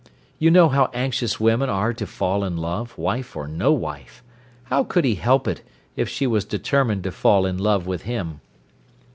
"You 0.39 0.49
know 0.49 0.67
how 0.67 0.89
anxious 0.95 1.39
women 1.39 1.69
are 1.69 1.93
to 1.93 2.07
fall 2.07 2.43
in 2.43 2.57
love, 2.57 2.97
wife 2.97 3.35
or 3.35 3.47
no 3.47 3.71
wife. 3.71 4.23
How 4.63 4.83
could 4.83 5.05
he 5.05 5.13
help 5.13 5.47
it, 5.47 5.61
if 5.95 6.09
she 6.09 6.25
was 6.25 6.43
determined 6.43 7.03
to 7.03 7.11
fall 7.11 7.45
in 7.45 7.59
love 7.59 7.85
with 7.85 8.01
him?" 8.01 8.41